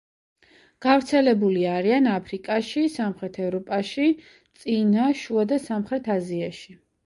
[0.85, 4.09] გავრცელებული არიან აფრიკაში, სამხრეთ ევროპაში,
[4.65, 6.79] წინა, შუა და სამხრეთ აზიაში.